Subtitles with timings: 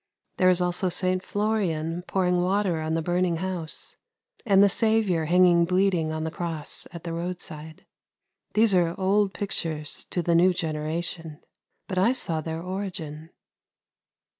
[0.37, 1.21] There is also St.
[1.21, 3.97] Florian pouring water on the burning house,
[4.47, 7.85] and the Saviour hanging bleeding on the cross at the roadside.
[8.55, 11.39] These are old pictures to the new generation,
[11.87, 13.29] but I saw their origin.